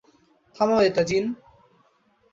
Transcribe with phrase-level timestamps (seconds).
[0.55, 1.25] থামাও এটা, জিন।